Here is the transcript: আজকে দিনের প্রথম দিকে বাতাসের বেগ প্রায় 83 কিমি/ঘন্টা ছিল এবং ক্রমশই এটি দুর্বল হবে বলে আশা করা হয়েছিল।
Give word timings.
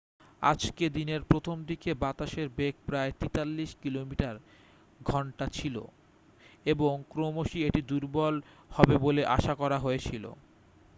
আজকে 0.43 0.85
দিনের 0.89 1.21
প্রথম 1.23 1.57
দিকে 1.63 1.89
বাতাসের 1.93 2.47
বেগ 2.57 2.73
প্রায় 2.85 3.11
83 3.21 3.69
কিমি/ঘন্টা 3.81 5.45
ছিল 5.49 5.75
এবং 6.65 6.93
ক্রমশই 7.09 7.61
এটি 7.67 7.81
দুর্বল 7.89 8.35
হবে 8.71 8.95
বলে 8.97 9.21
আশা 9.35 9.53
করা 9.55 9.77
হয়েছিল। 9.79 10.23